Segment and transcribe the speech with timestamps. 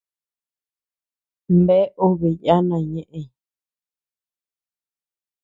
[1.65, 3.25] Bea obe yana ñeʼen.